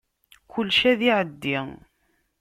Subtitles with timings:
[0.51, 1.57] Kulci ad iεeddi.